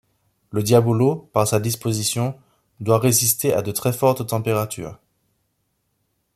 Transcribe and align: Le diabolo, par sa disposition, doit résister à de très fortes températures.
Le 0.49 0.63
diabolo, 0.63 1.29
par 1.31 1.47
sa 1.47 1.59
disposition, 1.59 2.35
doit 2.79 2.97
résister 2.97 3.53
à 3.53 3.61
de 3.61 3.71
très 3.71 3.93
fortes 3.93 4.25
températures. 4.25 4.97